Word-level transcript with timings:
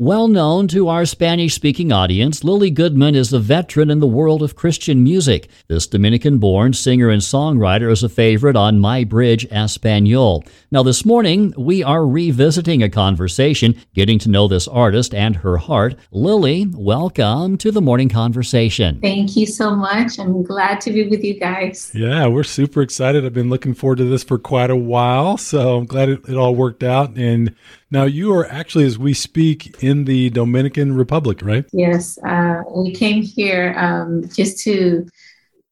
Well 0.00 0.28
known 0.28 0.66
to 0.68 0.88
our 0.88 1.04
Spanish 1.04 1.52
speaking 1.52 1.92
audience, 1.92 2.42
Lilly 2.42 2.70
Goodman 2.70 3.14
is 3.14 3.34
a 3.34 3.38
veteran 3.38 3.90
in 3.90 4.00
the 4.00 4.06
world 4.06 4.42
of 4.42 4.56
Christian 4.56 5.04
music. 5.04 5.50
This 5.68 5.86
Dominican 5.86 6.38
born 6.38 6.72
singer 6.72 7.10
and 7.10 7.20
songwriter 7.20 7.90
is 7.90 8.02
a 8.02 8.08
favorite 8.08 8.56
on 8.56 8.78
My 8.78 9.04
Bridge 9.04 9.44
Espanol. 9.50 10.42
Now, 10.70 10.82
this 10.82 11.04
morning, 11.04 11.52
we 11.58 11.84
are 11.84 12.06
revisiting 12.06 12.82
a 12.82 12.88
conversation, 12.88 13.78
getting 13.92 14.18
to 14.20 14.30
know 14.30 14.48
this 14.48 14.66
artist 14.66 15.12
and 15.12 15.36
her 15.36 15.58
heart. 15.58 15.96
Lilly, 16.12 16.66
welcome 16.72 17.58
to 17.58 17.70
the 17.70 17.82
morning 17.82 18.08
conversation. 18.08 19.02
Thank 19.02 19.36
you 19.36 19.44
so 19.44 19.76
much. 19.76 20.18
I'm 20.18 20.42
glad 20.42 20.80
to 20.80 20.92
be 20.92 21.10
with 21.10 21.22
you 21.22 21.38
guys. 21.38 21.92
Yeah, 21.94 22.26
we're 22.26 22.44
super 22.44 22.80
excited. 22.80 23.26
I've 23.26 23.34
been 23.34 23.50
looking 23.50 23.74
forward 23.74 23.98
to 23.98 24.04
this 24.04 24.24
for 24.24 24.38
quite 24.38 24.70
a 24.70 24.76
while, 24.76 25.36
so 25.36 25.76
I'm 25.76 25.84
glad 25.84 26.08
it, 26.08 26.26
it 26.26 26.36
all 26.36 26.54
worked 26.54 26.82
out. 26.82 27.18
And 27.18 27.54
now 27.90 28.04
you 28.04 28.32
are 28.34 28.46
actually, 28.46 28.84
as 28.84 28.98
we 28.98 29.14
speak, 29.14 29.82
in 29.82 30.04
the 30.04 30.30
Dominican 30.30 30.96
Republic, 30.96 31.40
right? 31.42 31.64
Yes, 31.72 32.18
uh, 32.24 32.62
we 32.74 32.92
came 32.92 33.22
here 33.22 33.74
um, 33.76 34.28
just 34.28 34.62
to, 34.64 35.06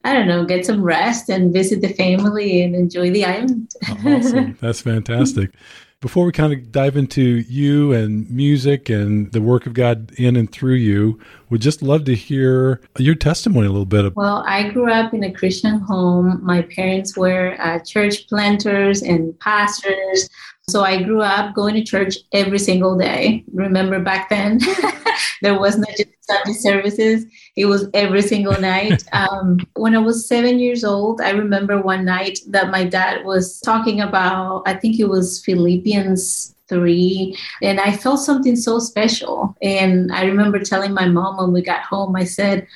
I 0.05 0.13
don't 0.13 0.27
know, 0.27 0.45
get 0.45 0.67
some 0.67 0.83
rest 0.83 1.29
and 1.29 1.53
visit 1.53 1.81
the 1.81 1.95
family 1.95 2.63
and 2.63 2.75
enjoy 2.75 3.11
the 3.11 3.25
island. 3.25 3.73
awesome. 4.05 4.59
That's 4.61 4.81
fantastic. 4.81 5.53
Before 6.01 6.25
we 6.25 6.31
kind 6.31 6.53
of 6.53 6.71
dive 6.71 6.97
into 6.97 7.21
you 7.21 7.93
and 7.93 8.31
music 8.31 8.89
and 8.89 9.33
the 9.33 9.41
work 9.41 9.67
of 9.67 9.75
God 9.75 10.13
in 10.17 10.37
and 10.37 10.51
through 10.51 10.75
you, 10.75 11.19
would 11.51 11.61
just 11.61 11.83
love 11.83 12.05
to 12.05 12.15
hear 12.15 12.81
your 12.99 13.17
testimony 13.17 13.67
a 13.67 13.71
little 13.71 13.85
bit. 13.85 14.15
Well, 14.15 14.45
I 14.47 14.71
grew 14.71 14.93
up 14.93 15.13
in 15.13 15.25
a 15.25 15.33
Christian 15.33 15.81
home. 15.81 16.39
My 16.41 16.63
parents 16.63 17.17
were 17.17 17.57
uh, 17.61 17.81
church 17.81 18.29
planters 18.29 19.03
and 19.03 19.39
pastors. 19.41 20.29
So 20.69 20.85
I 20.85 21.03
grew 21.03 21.23
up 21.23 21.55
going 21.55 21.75
to 21.75 21.83
church 21.83 22.19
every 22.33 22.59
single 22.59 22.97
day. 22.97 23.43
Remember 23.55 23.99
back 24.01 24.29
then, 24.29 24.61
there 25.43 25.59
was 25.59 25.79
not 25.79 25.89
just 25.97 26.11
Sunday 26.21 26.53
services, 26.53 27.25
it 27.57 27.65
was 27.65 27.89
every 27.95 28.23
single 28.23 28.61
night. 28.61 29.03
Um, 29.13 29.59
when 29.75 29.97
I 29.97 29.99
was 29.99 30.29
seven 30.29 30.59
years 30.59 30.85
old, 30.85 31.21
I 31.21 31.31
remember 31.31 31.81
one 31.81 32.05
night 32.05 32.39
that 32.49 32.71
my 32.71 32.85
dad 32.85 33.25
was 33.25 33.59
talking 33.61 34.01
about, 34.01 34.63
I 34.67 34.75
think 34.75 35.01
it 35.01 35.07
was 35.07 35.43
Philippians 35.45 36.55
three 36.69 37.35
and 37.63 37.81
i 37.81 37.91
felt 37.91 38.21
something 38.21 38.55
so 38.55 38.79
special 38.79 39.57
and 39.63 40.13
i 40.13 40.23
remember 40.23 40.59
telling 40.59 40.93
my 40.93 41.07
mom 41.07 41.39
when 41.39 41.51
we 41.51 41.63
got 41.63 41.81
home 41.81 42.15
i 42.15 42.25
said 42.25 42.67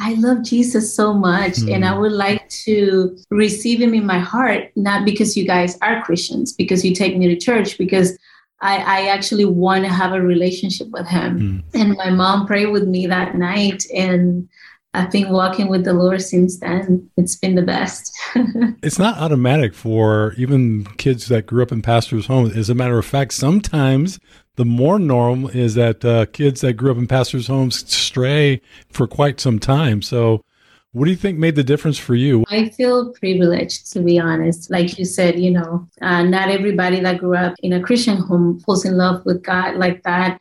I 0.00 0.14
love 0.14 0.44
Jesus 0.44 0.94
so 0.94 1.12
much 1.12 1.54
mm. 1.54 1.74
and 1.74 1.84
I 1.84 1.92
hmm. 1.92 2.00
would 2.00 2.12
like 2.12 2.48
to 2.50 3.18
receive 3.30 3.80
him 3.80 3.94
in 3.94 4.06
my 4.06 4.20
heart, 4.20 4.70
not 4.76 5.04
because 5.04 5.36
you 5.36 5.44
guys 5.44 5.76
are 5.82 6.02
Christians, 6.02 6.52
because 6.52 6.84
you 6.84 6.94
take 6.94 7.16
me 7.16 7.26
to 7.28 7.36
church, 7.36 7.76
because 7.78 8.16
I, 8.60 8.76
I 8.78 9.08
actually 9.08 9.44
want 9.44 9.84
to 9.84 9.90
have 9.90 10.12
a 10.12 10.20
relationship 10.20 10.88
with 10.90 11.06
him. 11.06 11.64
Mm. 11.74 11.80
And 11.80 11.96
my 11.96 12.10
mom 12.10 12.46
prayed 12.46 12.66
with 12.66 12.86
me 12.86 13.06
that 13.06 13.36
night 13.36 13.84
and 13.94 14.48
I've 14.94 15.10
been 15.10 15.30
walking 15.30 15.68
with 15.68 15.84
the 15.84 15.92
Lord 15.92 16.22
since 16.22 16.58
then. 16.58 17.08
It's 17.16 17.36
been 17.36 17.54
the 17.54 17.62
best. 17.62 18.16
it's 18.82 18.98
not 18.98 19.18
automatic 19.18 19.74
for 19.74 20.32
even 20.36 20.84
kids 20.96 21.28
that 21.28 21.46
grew 21.46 21.62
up 21.62 21.72
in 21.72 21.82
pastors' 21.82 22.26
homes. 22.26 22.56
As 22.56 22.70
a 22.70 22.74
matter 22.74 22.98
of 22.98 23.06
fact, 23.06 23.34
sometimes 23.34 24.18
the 24.58 24.64
more 24.64 24.98
norm 24.98 25.46
is 25.46 25.76
that 25.76 26.04
uh, 26.04 26.26
kids 26.26 26.62
that 26.62 26.72
grew 26.72 26.90
up 26.90 26.98
in 26.98 27.06
pastors' 27.06 27.46
homes 27.46 27.88
stray 27.88 28.60
for 28.90 29.06
quite 29.06 29.38
some 29.38 29.60
time. 29.60 30.02
So, 30.02 30.44
what 30.90 31.04
do 31.04 31.12
you 31.12 31.16
think 31.16 31.38
made 31.38 31.54
the 31.54 31.62
difference 31.62 31.96
for 31.96 32.16
you? 32.16 32.44
I 32.48 32.70
feel 32.70 33.12
privileged, 33.12 33.92
to 33.92 34.00
be 34.00 34.18
honest. 34.18 34.68
Like 34.68 34.98
you 34.98 35.04
said, 35.04 35.38
you 35.38 35.52
know, 35.52 35.86
uh, 36.02 36.24
not 36.24 36.48
everybody 36.48 36.98
that 37.00 37.18
grew 37.18 37.36
up 37.36 37.54
in 37.62 37.72
a 37.74 37.80
Christian 37.80 38.16
home 38.16 38.58
falls 38.58 38.84
in 38.84 38.96
love 38.96 39.24
with 39.24 39.44
God 39.44 39.76
like 39.76 40.02
that. 40.02 40.40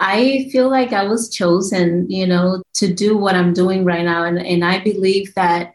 I 0.00 0.48
feel 0.50 0.68
like 0.68 0.92
I 0.92 1.04
was 1.04 1.30
chosen, 1.30 2.10
you 2.10 2.26
know, 2.26 2.64
to 2.74 2.92
do 2.92 3.16
what 3.16 3.36
I'm 3.36 3.52
doing 3.52 3.84
right 3.84 4.04
now. 4.04 4.24
And, 4.24 4.44
and 4.44 4.64
I 4.64 4.80
believe 4.80 5.32
that 5.34 5.74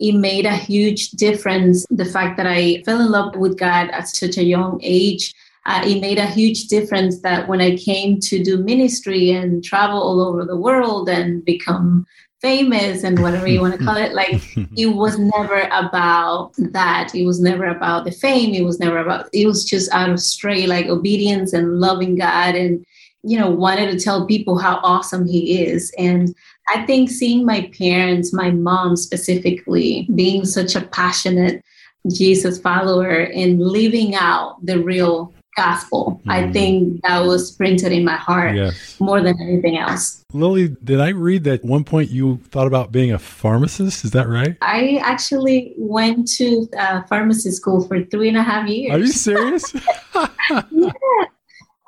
it 0.00 0.16
made 0.16 0.44
a 0.44 0.56
huge 0.56 1.10
difference. 1.12 1.86
The 1.88 2.04
fact 2.04 2.36
that 2.38 2.48
I 2.48 2.82
fell 2.84 3.00
in 3.00 3.12
love 3.12 3.36
with 3.36 3.56
God 3.56 3.90
at 3.90 4.08
such 4.08 4.38
a 4.38 4.44
young 4.44 4.80
age 4.82 5.32
uh, 5.64 5.82
it 5.86 6.00
made 6.00 6.18
a 6.18 6.26
huge 6.26 6.66
difference 6.66 7.20
that 7.20 7.48
when 7.48 7.60
I 7.60 7.76
came 7.76 8.18
to 8.20 8.42
do 8.42 8.58
ministry 8.58 9.30
and 9.30 9.62
travel 9.62 10.00
all 10.02 10.20
over 10.20 10.44
the 10.44 10.56
world 10.56 11.08
and 11.08 11.44
become 11.44 12.04
famous 12.40 13.04
and 13.04 13.22
whatever 13.22 13.46
you 13.46 13.60
want 13.60 13.78
to 13.78 13.84
call 13.84 13.96
it, 13.96 14.12
like 14.14 14.42
it 14.76 14.86
was 14.86 15.18
never 15.18 15.68
about 15.72 16.52
that. 16.58 17.14
It 17.14 17.24
was 17.24 17.40
never 17.40 17.66
about 17.66 18.04
the 18.04 18.10
fame. 18.10 18.54
It 18.54 18.64
was 18.64 18.80
never 18.80 18.98
about, 18.98 19.28
it 19.32 19.46
was 19.46 19.64
just 19.64 19.92
out 19.92 20.10
of 20.10 20.20
straight 20.20 20.68
like 20.68 20.86
obedience 20.86 21.52
and 21.52 21.78
loving 21.78 22.16
God 22.16 22.56
and, 22.56 22.84
you 23.22 23.38
know, 23.38 23.50
wanted 23.50 23.92
to 23.92 24.04
tell 24.04 24.26
people 24.26 24.58
how 24.58 24.80
awesome 24.82 25.28
He 25.28 25.62
is. 25.62 25.92
And 25.96 26.34
I 26.74 26.84
think 26.86 27.08
seeing 27.08 27.46
my 27.46 27.70
parents, 27.78 28.32
my 28.32 28.50
mom 28.50 28.96
specifically, 28.96 30.08
being 30.12 30.44
such 30.44 30.74
a 30.74 30.80
passionate 30.80 31.64
Jesus 32.10 32.60
follower 32.60 33.26
and 33.26 33.60
living 33.60 34.16
out 34.16 34.56
the 34.66 34.82
real 34.82 35.32
gospel. 35.56 36.20
Mm. 36.26 36.32
I 36.32 36.52
think 36.52 37.02
that 37.02 37.20
was 37.20 37.52
printed 37.52 37.92
in 37.92 38.04
my 38.04 38.16
heart 38.16 38.56
yes. 38.56 38.98
more 39.00 39.20
than 39.20 39.40
anything 39.40 39.78
else. 39.78 40.24
Lilly, 40.32 40.68
did 40.82 41.00
I 41.00 41.08
read 41.08 41.44
that 41.44 41.64
one 41.64 41.84
point 41.84 42.10
you 42.10 42.38
thought 42.50 42.66
about 42.66 42.92
being 42.92 43.12
a 43.12 43.18
pharmacist? 43.18 44.04
Is 44.04 44.12
that 44.12 44.28
right? 44.28 44.56
I 44.62 45.00
actually 45.02 45.74
went 45.76 46.28
to 46.36 46.68
uh, 46.78 47.02
pharmacy 47.02 47.50
school 47.50 47.86
for 47.86 48.02
three 48.04 48.28
and 48.28 48.36
a 48.36 48.42
half 48.42 48.68
years. 48.68 48.92
Are 48.92 48.98
you 48.98 49.08
serious? 49.08 49.74
yeah. 50.70 50.92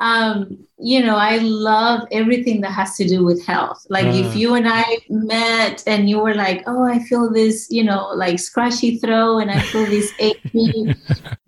Um, 0.00 0.66
you 0.78 1.00
know, 1.00 1.16
I 1.16 1.38
love 1.38 2.08
everything 2.10 2.60
that 2.62 2.72
has 2.72 2.96
to 2.96 3.06
do 3.06 3.24
with 3.24 3.44
health. 3.46 3.86
Like 3.90 4.06
if 4.06 4.32
mm. 4.32 4.36
you 4.36 4.54
and 4.54 4.66
I 4.68 4.98
met 5.08 5.84
and 5.86 6.10
you 6.10 6.18
were 6.18 6.34
like, 6.34 6.64
oh, 6.66 6.84
I 6.84 6.98
feel 7.04 7.32
this, 7.32 7.68
you 7.70 7.84
know, 7.84 8.08
like 8.14 8.40
scratchy 8.40 8.98
throat 8.98 9.38
and 9.38 9.50
I 9.50 9.60
feel 9.60 9.86
this 9.86 10.12
achy 10.18 10.94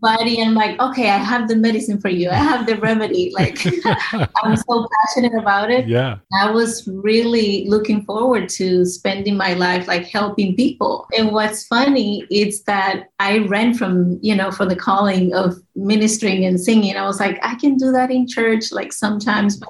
body. 0.01 0.41
And 0.41 0.51
I'm 0.51 0.55
like, 0.55 0.81
okay, 0.81 1.11
I 1.11 1.19
have 1.19 1.49
the 1.49 1.57
medicine 1.57 2.01
for 2.01 2.09
you. 2.09 2.31
I 2.31 2.35
have 2.35 2.67
the 2.67 2.77
remedy. 2.77 3.33
Like 3.35 3.59
I'm 4.45 4.57
so 4.57 4.87
passionate 5.03 5.35
about 5.35 5.71
it. 5.71 5.89
Yeah. 5.89 6.19
I 6.41 6.51
was 6.51 6.87
really 6.87 7.67
looking 7.69 8.05
forward 8.05 8.49
to 8.51 8.85
spending 8.85 9.37
my 9.37 9.55
life 9.55 9.89
like 9.89 10.07
helping 10.07 10.55
people. 10.55 11.09
And 11.19 11.33
what's 11.33 11.67
funny 11.67 12.25
is 12.31 12.63
that 12.65 13.09
I 13.19 13.39
ran 13.39 13.75
from, 13.75 14.21
you 14.23 14.37
know, 14.37 14.53
for 14.53 14.67
the 14.67 14.77
calling 14.77 15.35
of 15.35 15.57
ministering 15.75 16.45
and 16.45 16.61
singing. 16.61 16.97
I 16.97 17.07
was 17.07 17.21
like, 17.21 17.39
I 17.43 17.55
can 17.57 17.77
do 17.77 17.91
that 17.93 18.11
in 18.11 18.29
church. 18.29 18.73
Like 18.73 18.93
some 18.93 19.16
sometimes, 19.21 19.61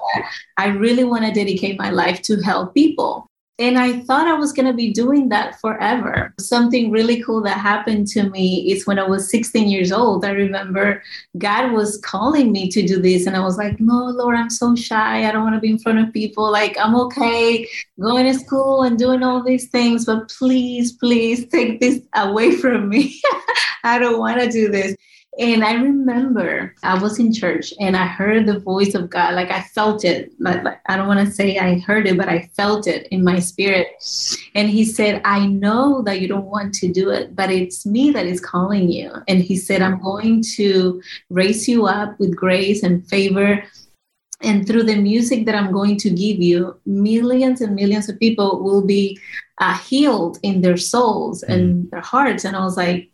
I 0.57 0.67
really 0.67 1.03
want 1.03 1.25
to 1.25 1.31
dedicate 1.31 1.79
my 1.79 1.89
life 1.89 2.21
to 2.23 2.41
help 2.41 2.73
people. 2.73 3.29
And 3.59 3.79
I 3.79 4.01
thought 4.01 4.27
I 4.27 4.35
was 4.35 4.53
going 4.53 4.67
to 4.67 4.73
be 4.73 4.93
doing 4.93 5.29
that 5.29 5.59
forever. 5.59 6.31
Something 6.39 6.91
really 6.91 7.23
cool 7.23 7.41
that 7.41 7.57
happened 7.57 8.05
to 8.09 8.29
me 8.29 8.71
is 8.71 8.85
when 8.85 8.99
I 8.99 9.07
was 9.07 9.31
16 9.31 9.67
years 9.67 9.91
old. 9.91 10.23
I 10.23 10.29
remember 10.29 11.01
God 11.39 11.71
was 11.71 11.97
calling 12.01 12.51
me 12.51 12.69
to 12.69 12.85
do 12.85 13.01
this. 13.01 13.25
And 13.25 13.35
I 13.35 13.39
was 13.39 13.57
like, 13.57 13.79
no, 13.79 14.05
Lord, 14.09 14.35
I'm 14.35 14.51
so 14.51 14.75
shy. 14.75 15.27
I 15.27 15.31
don't 15.31 15.43
want 15.43 15.55
to 15.55 15.59
be 15.59 15.71
in 15.71 15.79
front 15.79 15.97
of 15.97 16.13
people. 16.13 16.51
Like, 16.51 16.77
I'm 16.79 16.95
okay 16.95 17.67
going 17.99 18.31
to 18.31 18.37
school 18.37 18.83
and 18.83 18.99
doing 18.99 19.23
all 19.23 19.41
these 19.43 19.69
things, 19.69 20.05
but 20.05 20.29
please, 20.29 20.91
please 20.91 21.47
take 21.47 21.79
this 21.79 21.99
away 22.13 22.55
from 22.57 22.89
me. 22.89 23.19
I 23.83 23.97
don't 23.97 24.19
want 24.19 24.39
to 24.39 24.51
do 24.51 24.69
this. 24.69 24.95
And 25.39 25.63
I 25.63 25.73
remember 25.73 26.73
I 26.81 26.99
was 26.99 27.19
in 27.19 27.31
church 27.31 27.71
and 27.79 27.95
I 27.95 28.07
heard 28.07 28.47
the 28.47 28.59
voice 28.59 28.95
of 28.95 29.09
God. 29.09 29.35
Like 29.35 29.51
I 29.51 29.61
felt 29.61 30.03
it. 30.03 30.33
Like, 30.39 30.63
I 30.87 30.97
don't 30.97 31.07
want 31.07 31.19
to 31.19 31.31
say 31.31 31.59
I 31.59 31.77
heard 31.79 32.07
it, 32.07 32.17
but 32.17 32.27
I 32.27 32.49
felt 32.55 32.87
it 32.87 33.07
in 33.11 33.23
my 33.23 33.37
spirit. 33.37 33.87
And 34.55 34.67
he 34.67 34.83
said, 34.83 35.21
I 35.25 35.45
know 35.45 36.01
that 36.03 36.21
you 36.21 36.27
don't 36.27 36.45
want 36.45 36.73
to 36.75 36.91
do 36.91 37.11
it, 37.11 37.35
but 37.35 37.51
it's 37.51 37.85
me 37.85 38.09
that 38.11 38.25
is 38.25 38.41
calling 38.41 38.89
you. 38.89 39.11
And 39.27 39.39
he 39.39 39.57
said, 39.57 39.83
I'm 39.83 40.01
going 40.01 40.41
to 40.55 41.01
raise 41.29 41.67
you 41.67 41.85
up 41.85 42.19
with 42.19 42.35
grace 42.35 42.81
and 42.81 43.07
favor. 43.07 43.63
And 44.41 44.65
through 44.65 44.83
the 44.83 44.95
music 44.95 45.45
that 45.45 45.55
I'm 45.55 45.71
going 45.71 45.97
to 45.97 46.09
give 46.09 46.41
you, 46.41 46.79
millions 46.85 47.61
and 47.61 47.75
millions 47.75 48.09
of 48.09 48.19
people 48.19 48.63
will 48.63 48.85
be 48.85 49.19
uh, 49.59 49.77
healed 49.77 50.39
in 50.41 50.61
their 50.61 50.77
souls 50.77 51.43
and 51.43 51.85
mm. 51.85 51.89
their 51.91 52.01
hearts. 52.01 52.43
And 52.43 52.55
I 52.55 52.63
was 52.63 52.77
like, 52.77 53.09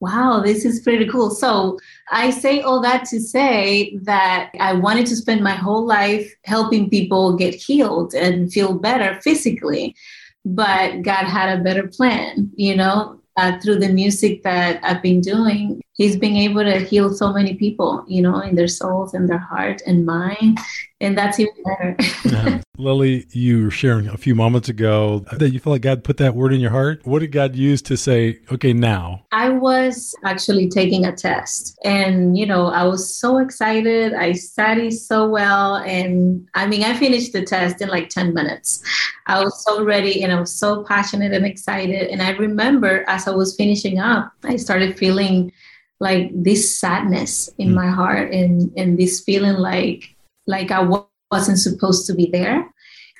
Wow, 0.00 0.42
this 0.44 0.64
is 0.64 0.80
pretty 0.80 1.08
cool. 1.08 1.30
So 1.30 1.78
I 2.10 2.30
say 2.30 2.60
all 2.60 2.80
that 2.82 3.04
to 3.06 3.20
say 3.20 3.96
that 4.02 4.50
I 4.60 4.72
wanted 4.74 5.06
to 5.06 5.16
spend 5.16 5.42
my 5.42 5.54
whole 5.54 5.84
life 5.84 6.32
helping 6.44 6.88
people 6.88 7.36
get 7.36 7.54
healed 7.54 8.14
and 8.14 8.52
feel 8.52 8.74
better 8.74 9.20
physically. 9.22 9.96
But 10.44 11.02
God 11.02 11.24
had 11.24 11.58
a 11.58 11.62
better 11.62 11.88
plan, 11.88 12.52
you 12.54 12.76
know, 12.76 13.20
uh, 13.36 13.58
through 13.60 13.80
the 13.80 13.88
music 13.88 14.44
that 14.44 14.78
I've 14.84 15.02
been 15.02 15.20
doing. 15.20 15.82
He's 15.98 16.16
been 16.16 16.36
able 16.36 16.62
to 16.62 16.78
heal 16.78 17.12
so 17.12 17.32
many 17.32 17.54
people, 17.54 18.04
you 18.06 18.22
know, 18.22 18.40
in 18.40 18.54
their 18.54 18.68
souls 18.68 19.14
and 19.14 19.28
their 19.28 19.38
heart 19.38 19.82
and 19.84 20.06
mind. 20.06 20.60
And 21.00 21.18
that's 21.18 21.40
even 21.40 21.54
better. 21.64 21.96
yeah. 22.24 22.60
Lilly, 22.76 23.26
you 23.32 23.64
were 23.64 23.70
sharing 23.72 24.06
a 24.06 24.16
few 24.16 24.36
moments 24.36 24.68
ago 24.68 25.24
that 25.32 25.50
you 25.50 25.58
feel 25.58 25.72
like 25.72 25.82
God 25.82 26.04
put 26.04 26.18
that 26.18 26.36
word 26.36 26.52
in 26.52 26.60
your 26.60 26.70
heart. 26.70 27.04
What 27.04 27.18
did 27.18 27.32
God 27.32 27.56
use 27.56 27.82
to 27.82 27.96
say, 27.96 28.38
okay, 28.52 28.72
now? 28.72 29.24
I 29.32 29.48
was 29.48 30.14
actually 30.24 30.68
taking 30.68 31.04
a 31.04 31.14
test 31.14 31.76
and, 31.84 32.38
you 32.38 32.46
know, 32.46 32.66
I 32.66 32.84
was 32.84 33.12
so 33.12 33.38
excited. 33.38 34.14
I 34.14 34.32
studied 34.32 34.92
so 34.92 35.28
well. 35.28 35.76
And 35.78 36.48
I 36.54 36.68
mean, 36.68 36.84
I 36.84 36.96
finished 36.96 37.32
the 37.32 37.44
test 37.44 37.82
in 37.82 37.88
like 37.88 38.08
10 38.08 38.34
minutes. 38.34 38.80
I 39.26 39.42
was 39.42 39.64
so 39.64 39.84
ready 39.84 40.22
and 40.22 40.32
I 40.32 40.38
was 40.38 40.54
so 40.54 40.84
passionate 40.84 41.32
and 41.32 41.44
excited. 41.44 42.08
And 42.08 42.22
I 42.22 42.30
remember 42.30 43.04
as 43.08 43.26
I 43.26 43.32
was 43.32 43.56
finishing 43.56 43.98
up, 43.98 44.32
I 44.44 44.54
started 44.54 44.96
feeling 44.96 45.52
like 46.00 46.30
this 46.32 46.78
sadness 46.78 47.50
in 47.58 47.70
mm. 47.70 47.74
my 47.74 47.88
heart 47.88 48.32
and 48.32 48.72
and 48.76 48.98
this 48.98 49.20
feeling 49.20 49.56
like 49.56 50.14
like 50.46 50.70
I 50.70 50.86
wasn't 51.30 51.58
supposed 51.58 52.06
to 52.06 52.14
be 52.14 52.26
there. 52.26 52.68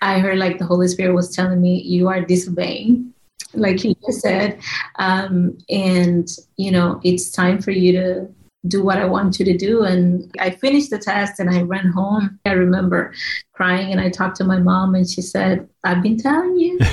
I 0.01 0.21
heard 0.21 0.39
like 0.39 0.59
the 0.59 0.67
Holy 0.67 0.89
Spirit 0.89 1.15
was 1.15 1.35
telling 1.35 1.61
me, 1.61 1.83
"You 1.83 2.09
are 2.09 2.21
disobeying," 2.21 3.13
like 3.55 3.81
he 3.81 3.97
just 4.07 4.21
said, 4.21 4.61
um, 4.99 5.59
and 5.69 6.29
you 6.57 6.71
know 6.71 7.01
it's 7.05 7.31
time 7.31 7.61
for 7.61 7.73
you 7.73 7.93
to 7.93 8.29
do 8.67 8.83
what 8.83 8.99
I 8.99 9.05
want 9.05 9.39
you 9.39 9.45
to 9.45 9.57
do. 9.57 9.85
And 9.85 10.35
I 10.39 10.51
finished 10.51 10.91
the 10.91 10.99
test 10.99 11.39
and 11.39 11.49
I 11.49 11.63
ran 11.63 11.91
home. 11.91 12.39
I 12.45 12.53
remember 12.53 13.15
crying 13.53 13.93
and 13.93 14.01
I 14.01 14.11
talked 14.11 14.37
to 14.37 14.45
my 14.45 14.59
mom 14.59 14.95
and 14.95 15.09
she 15.09 15.23
said, 15.23 15.69
"I've 15.85 16.03
been 16.03 16.17
telling 16.17 16.57
you." 16.59 16.79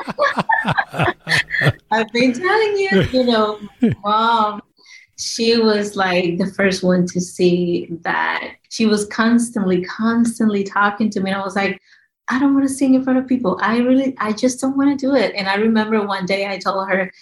I've 1.90 2.12
been 2.12 2.32
telling 2.32 2.76
you, 2.76 3.02
you 3.12 3.24
know, 3.24 3.60
mom, 4.02 4.62
she 5.20 5.58
was 5.58 5.96
like 5.96 6.38
the 6.38 6.50
first 6.56 6.82
one 6.82 7.06
to 7.06 7.20
see 7.20 7.88
that 8.02 8.54
she 8.70 8.86
was 8.86 9.06
constantly, 9.06 9.84
constantly 9.84 10.64
talking 10.64 11.10
to 11.10 11.20
me. 11.20 11.30
And 11.30 11.40
I 11.40 11.44
was 11.44 11.56
like, 11.56 11.80
I 12.28 12.38
don't 12.38 12.54
want 12.54 12.66
to 12.66 12.74
sing 12.74 12.94
in 12.94 13.04
front 13.04 13.18
of 13.18 13.26
people. 13.26 13.58
I 13.60 13.78
really, 13.78 14.16
I 14.18 14.32
just 14.32 14.60
don't 14.60 14.76
want 14.76 14.98
to 14.98 15.06
do 15.06 15.14
it. 15.14 15.34
And 15.34 15.48
I 15.48 15.56
remember 15.56 16.06
one 16.06 16.24
day 16.24 16.48
I 16.48 16.58
told 16.58 16.88
her, 16.88 17.12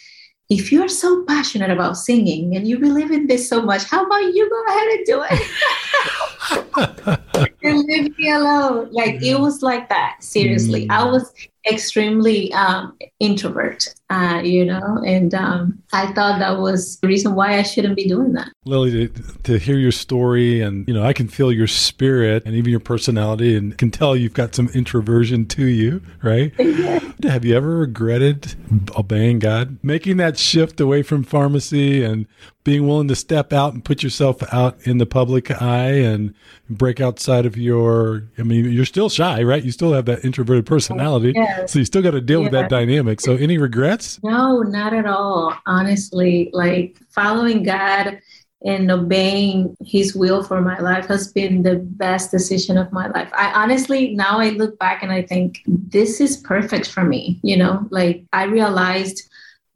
if 0.48 0.70
you're 0.70 0.88
so 0.88 1.24
passionate 1.24 1.70
about 1.70 1.96
singing 1.96 2.56
and 2.56 2.66
you 2.66 2.78
believe 2.78 3.10
in 3.10 3.26
this 3.26 3.48
so 3.48 3.60
much, 3.62 3.84
how 3.84 4.06
about 4.06 4.32
you 4.32 4.48
go 4.48 4.64
ahead 4.66 4.88
and 4.88 5.06
do 5.06 5.24
it? 5.28 7.18
and 7.62 7.78
leave 7.84 8.16
me 8.18 8.30
alone. 8.30 8.88
Like 8.92 9.22
it 9.22 9.38
was 9.38 9.62
like 9.62 9.88
that. 9.88 10.16
Seriously. 10.20 10.86
Mm. 10.86 10.90
I 10.90 11.04
was 11.04 11.32
extremely 11.70 12.52
um, 12.52 12.96
introvert, 13.20 13.86
uh, 14.10 14.40
you 14.42 14.64
know, 14.64 15.02
and 15.06 15.34
um, 15.34 15.82
I 15.92 16.12
thought 16.12 16.38
that 16.38 16.58
was 16.58 16.98
the 17.00 17.08
reason 17.08 17.34
why 17.34 17.58
I 17.58 17.62
shouldn't 17.62 17.96
be 17.96 18.08
doing 18.08 18.32
that. 18.32 18.50
Lilly, 18.64 19.08
to, 19.08 19.38
to, 19.44 19.58
hear 19.58 19.78
your 19.78 19.92
story, 19.92 20.60
and 20.60 20.86
you 20.88 20.94
know, 20.94 21.02
I 21.02 21.12
can 21.12 21.28
feel 21.28 21.52
your 21.52 21.66
spirit 21.66 22.44
and 22.46 22.54
even 22.54 22.70
your 22.70 22.80
personality, 22.80 23.56
and 23.56 23.76
can 23.76 23.90
tell 23.90 24.16
you've 24.16 24.34
got 24.34 24.54
some 24.54 24.68
introversion 24.68 25.46
to 25.46 25.64
you, 25.64 26.02
right? 26.22 26.52
Yeah. 26.78 27.00
Have 27.32 27.44
you 27.44 27.56
ever 27.56 27.78
regretted 27.78 28.54
obeying 28.96 29.40
God, 29.40 29.78
making 29.82 30.18
that 30.18 30.38
shift 30.38 30.80
away 30.80 31.02
from 31.02 31.24
pharmacy 31.24 32.04
and 32.04 32.26
being 32.68 32.86
willing 32.86 33.08
to 33.08 33.16
step 33.16 33.50
out 33.50 33.72
and 33.72 33.82
put 33.82 34.02
yourself 34.02 34.42
out 34.52 34.78
in 34.86 34.98
the 34.98 35.06
public 35.06 35.50
eye 35.62 35.92
and 35.92 36.34
break 36.68 37.00
outside 37.00 37.46
of 37.46 37.56
your 37.56 38.24
i 38.36 38.42
mean 38.42 38.70
you're 38.70 38.84
still 38.84 39.08
shy 39.08 39.42
right? 39.42 39.64
You 39.64 39.72
still 39.72 39.92
have 39.94 40.04
that 40.04 40.24
introverted 40.24 40.66
personality. 40.66 41.32
Yes. 41.34 41.72
so 41.72 41.78
you 41.78 41.84
still 41.84 42.02
got 42.02 42.10
to 42.10 42.20
deal 42.20 42.42
with 42.42 42.52
that 42.52 42.68
dynamic. 42.68 43.20
So 43.20 43.36
any 43.36 43.56
regrets? 43.56 44.20
No 44.22 44.60
not 44.60 44.92
at 44.92 45.06
all 45.06 45.54
honestly. 45.66 46.50
Like 46.52 46.98
following 47.08 47.62
god 47.62 48.20
and 48.64 48.90
obeying 48.90 49.76
his 49.84 50.14
will 50.14 50.42
for 50.42 50.60
my 50.60 50.78
life 50.80 51.06
has 51.06 51.32
been 51.32 51.62
the 51.62 51.76
best 51.76 52.30
decision 52.30 52.76
of 52.76 52.92
my 52.92 53.06
life. 53.08 53.30
I 53.32 53.52
honestly 53.62 54.14
now 54.14 54.38
I 54.38 54.50
look 54.50 54.78
back 54.78 55.02
and 55.02 55.10
I 55.10 55.22
think 55.22 55.62
this 55.66 56.20
is 56.20 56.36
perfect 56.36 56.90
for 56.90 57.04
me, 57.04 57.40
you 57.42 57.56
know, 57.56 57.86
like 57.90 58.24
I 58.32 58.44
realized 58.44 59.22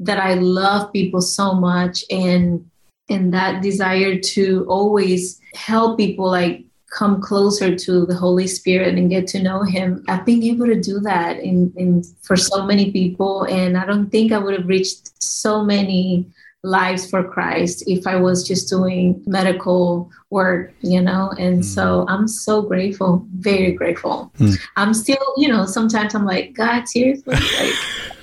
that 0.00 0.18
I 0.18 0.34
love 0.34 0.92
people 0.92 1.22
so 1.22 1.54
much 1.54 2.04
and 2.10 2.68
and 3.12 3.32
that 3.32 3.62
desire 3.62 4.18
to 4.18 4.64
always 4.68 5.40
help 5.54 5.98
people 5.98 6.30
like 6.30 6.64
come 6.90 7.20
closer 7.22 7.74
to 7.74 8.06
the 8.06 8.14
Holy 8.14 8.46
Spirit 8.46 8.98
and 8.98 9.08
get 9.08 9.26
to 9.28 9.42
know 9.42 9.62
Him. 9.62 10.04
I've 10.08 10.26
been 10.26 10.42
able 10.42 10.66
to 10.66 10.80
do 10.80 11.00
that 11.00 11.40
in, 11.40 11.72
in 11.76 12.02
for 12.22 12.36
so 12.36 12.66
many 12.66 12.92
people, 12.92 13.44
and 13.44 13.76
I 13.76 13.86
don't 13.86 14.10
think 14.10 14.32
I 14.32 14.38
would 14.38 14.56
have 14.58 14.66
reached 14.66 15.22
so 15.22 15.64
many 15.64 16.26
lives 16.64 17.10
for 17.10 17.24
Christ 17.24 17.82
if 17.88 18.06
I 18.06 18.16
was 18.16 18.46
just 18.46 18.68
doing 18.68 19.20
medical 19.26 20.10
work, 20.30 20.72
you 20.80 21.00
know. 21.00 21.32
And 21.38 21.60
mm. 21.60 21.64
so 21.64 22.04
I'm 22.08 22.28
so 22.28 22.62
grateful, 22.62 23.26
very 23.34 23.72
grateful. 23.72 24.30
Mm. 24.38 24.56
I'm 24.76 24.94
still, 24.94 25.34
you 25.36 25.48
know, 25.48 25.66
sometimes 25.66 26.14
I'm 26.14 26.24
like, 26.24 26.54
God, 26.54 26.88
seriously, 26.88 27.34
like. 27.34 27.74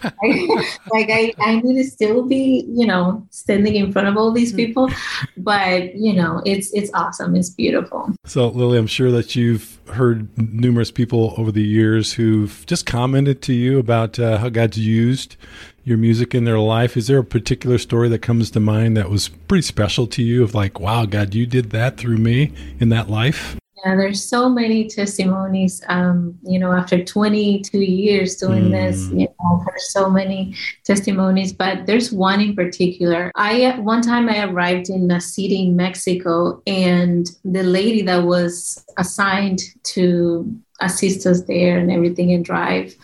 like 0.92 1.10
I, 1.10 1.34
I 1.40 1.62
need 1.62 1.84
to 1.84 1.90
still 1.90 2.24
be, 2.24 2.66
you 2.70 2.86
know, 2.86 3.26
standing 3.30 3.76
in 3.76 3.92
front 3.92 4.08
of 4.08 4.18
all 4.18 4.32
these 4.32 4.54
people. 4.54 4.90
But, 5.38 5.96
you 5.96 6.14
know, 6.14 6.42
it's 6.46 6.74
it's 6.74 6.92
awesome. 6.94 7.36
It's 7.36 7.50
beautiful. 7.50 8.14
So 8.26 8.48
Lilly, 8.48 8.78
I'm 8.78 8.88
sure 8.88 9.12
that 9.12 9.36
you've 9.36 9.80
heard 9.90 10.30
numerous 10.38 10.92
people 10.92 11.34
over 11.38 11.52
the 11.52 11.64
years 11.64 12.14
who've 12.14 12.66
just 12.66 12.86
commented 12.86 13.42
to 13.44 13.54
you 13.54 13.80
about 13.80 14.20
uh, 14.20 14.38
how 14.38 14.50
God's 14.50 14.78
used 14.78 15.36
your 15.84 15.98
music 15.98 16.36
in 16.36 16.44
their 16.44 16.60
life. 16.60 16.96
Is 16.96 17.08
there 17.08 17.18
a 17.18 17.24
particular 17.24 17.78
story 17.78 18.10
that 18.10 18.20
comes 18.20 18.52
to 18.52 18.60
mind 18.60 18.96
that 18.96 19.10
was 19.10 19.30
pretty 19.30 19.64
special 19.64 20.06
to 20.08 20.24
you 20.24 20.44
of 20.44 20.54
like, 20.54 20.80
wow, 20.80 21.06
God, 21.06 21.34
you 21.34 21.46
did 21.46 21.72
that 21.72 21.98
through 21.98 22.18
me 22.18 22.54
in 22.80 22.90
that 22.90 23.10
life? 23.10 23.58
Yeah, 23.86 23.96
there's 23.96 24.24
so 24.24 24.50
many 24.50 24.88
testimonies. 24.88 25.82
Um, 25.88 26.38
you 26.44 26.60
know, 26.60 26.72
after 26.74 27.04
22 27.04 27.80
years 27.80 28.36
doing 28.36 28.66
mm. 28.66 28.72
this, 28.72 29.10
you 29.10 29.28
know, 29.40 29.64
there's 29.66 29.92
so 29.92 30.10
many 30.10 30.56
testimonies. 30.84 31.54
But 31.54 31.86
there's 31.86 32.12
one 32.12 32.42
in 32.42 32.56
particular. 32.56 33.32
I 33.36 33.78
one 33.80 34.02
time 34.02 34.28
I 34.30 34.46
arrived 34.46 34.90
in 34.90 35.10
a 35.12 35.22
city 35.22 35.64
in 35.64 35.76
Mexico, 35.76 36.62
and 36.68 37.30
the 37.46 37.64
lady 37.64 38.02
that 38.04 38.24
was 38.24 38.84
assigned 38.98 39.62
to 39.84 40.54
assist 40.82 41.26
us 41.26 41.44
there 41.44 41.78
and 41.78 41.92
everything 41.92 42.32
and 42.32 42.44
drive 42.44 42.96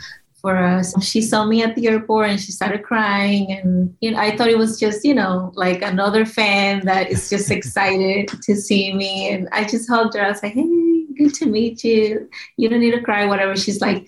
for 0.46 0.58
us. 0.58 0.94
She 1.04 1.24
saw 1.24 1.44
me 1.44 1.64
at 1.64 1.74
the 1.74 1.88
airport 1.88 2.30
and 2.30 2.40
she 2.40 2.52
started 2.52 2.84
crying. 2.84 3.52
And 3.52 3.96
you 4.00 4.12
know, 4.12 4.20
I 4.20 4.38
thought 4.38 4.48
it 4.48 4.60
was 4.60 4.80
just, 4.80 5.04
you 5.04 5.16
know, 5.16 5.52
like 5.56 5.82
another 5.82 6.24
fan 6.24 6.86
that 6.86 7.10
is 7.10 7.32
just 7.32 7.50
excited 7.50 8.28
to 8.44 8.56
see 8.56 8.94
me. 8.94 9.30
And 9.30 9.50
I 9.52 9.64
just 9.64 9.90
hugged 9.90 10.14
her. 10.14 10.22
I 10.22 10.30
was 10.30 10.44
like, 10.44 10.54
hey, 10.54 11.06
good 11.18 11.34
to 11.36 11.48
meet 11.48 11.84
you. 11.84 12.30
You 12.58 12.70
don't 12.70 12.80
need 12.80 12.92
to 12.92 13.02
cry, 13.02 13.26
whatever. 13.26 13.56
She's 13.56 13.82
like, 13.82 14.08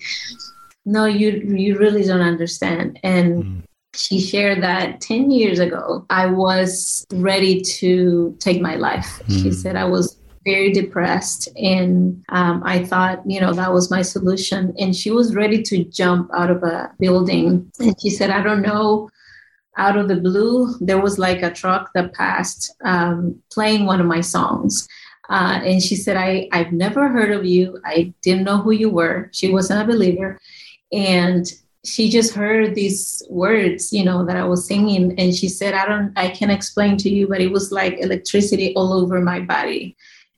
no, 0.86 1.06
you 1.06 1.30
you 1.62 1.76
really 1.76 2.04
don't 2.04 2.20
understand. 2.20 3.00
And 3.02 3.42
mm. 3.42 3.62
she 3.96 4.20
shared 4.20 4.62
that 4.62 5.00
10 5.00 5.32
years 5.32 5.58
ago, 5.58 6.06
I 6.08 6.26
was 6.26 7.04
ready 7.12 7.62
to 7.62 8.36
take 8.38 8.60
my 8.60 8.76
life. 8.76 9.20
Mm. 9.26 9.42
She 9.42 9.50
said 9.50 9.74
I 9.74 9.86
was 9.86 10.17
very 10.48 10.72
depressed. 10.72 11.48
And 11.56 12.24
um, 12.38 12.62
i 12.64 12.76
thought 12.90 13.18
you 13.32 13.40
know 13.42 13.52
that 13.52 13.72
was 13.72 13.90
my 13.96 14.02
solution. 14.14 14.60
And 14.80 14.96
she 15.00 15.10
was 15.18 15.34
ready 15.34 15.62
to 15.70 15.84
jump 16.00 16.30
out 16.40 16.50
of 16.50 16.62
a 16.62 16.90
building. 16.98 17.70
And 17.80 17.94
she 18.00 18.10
said 18.10 18.30
i 18.30 18.42
don't 18.42 18.62
know. 18.70 19.10
Out 19.86 19.96
of 20.00 20.08
the 20.08 20.20
blue 20.28 20.56
there 20.86 21.00
was 21.06 21.18
like 21.26 21.42
a 21.42 21.54
truck 21.60 21.84
that 21.94 22.14
passed 22.22 22.62
um, 22.92 23.18
playing 23.54 23.82
one 23.86 24.00
of 24.00 24.12
my 24.14 24.22
songs. 24.34 24.88
Uh, 25.36 25.60
and 25.70 25.78
she 25.86 25.96
said 26.04 26.16
I, 26.16 26.30
i've 26.56 26.72
never 26.72 27.02
heard 27.16 27.32
of 27.38 27.44
you. 27.54 27.64
I 27.94 27.96
didn't 28.24 28.48
know 28.48 28.58
who 28.64 28.72
you 28.82 28.90
were. 29.00 29.18
She 29.38 29.52
wasn't 29.56 29.82
a 29.82 29.92
believer. 29.92 30.30
And 30.90 31.44
she 31.84 32.10
just 32.10 32.34
heard 32.34 32.74
these 32.74 33.22
words 33.30 33.92
you 33.96 34.04
know 34.08 34.20
that 34.26 34.36
i 34.42 34.46
was 34.52 34.66
singing. 34.70 35.04
And 35.20 35.30
she 35.38 35.48
said 35.58 35.72
i 35.80 35.84
don't 35.90 36.10
i 36.24 36.26
can't 36.36 36.56
explain 36.58 36.96
to 37.02 37.10
you 37.16 37.24
but 37.32 37.40
it 37.46 37.52
was 37.56 37.66
like 37.80 37.94
electricity 38.06 38.68
all 38.76 38.90
over 39.00 39.20
my 39.32 39.40
body 39.56 39.84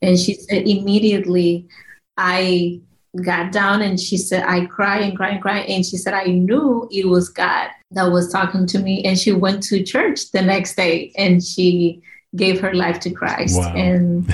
and 0.03 0.19
she 0.19 0.35
said, 0.35 0.67
immediately 0.67 1.69
I 2.17 2.81
got 3.23 3.53
down 3.53 3.83
and 3.83 3.99
she 3.99 4.17
said, 4.17 4.45
I 4.45 4.67
cry 4.67 5.01
and 5.01 5.17
cry 5.17 5.31
and 5.31 5.43
cry. 5.43 5.59
And 5.61 5.85
she 5.85 5.97
said, 5.97 6.15
I 6.15 6.25
knew 6.25 6.89
it 6.93 7.09
was 7.09 7.29
God 7.29 7.71
that 7.93 8.11
was 8.11 8.33
talking 8.33 8.67
to 8.69 8.79
me. 8.79 9.05
And 9.05 9.19
she 9.19 9.33
went 9.33 9.63
to 9.65 9.83
church 9.83 10.31
the 10.31 10.43
next 10.43 10.77
day 10.77 11.13
and 11.17 11.43
she 11.43 12.03
gave 12.37 12.61
her 12.61 12.73
life 12.73 13.01
to 13.01 13.11
Christ. 13.11 13.59
Wow. 13.59 13.75
And 13.75 14.33